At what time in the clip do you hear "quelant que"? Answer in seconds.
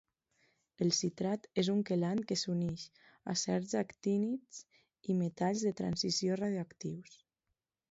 1.89-2.37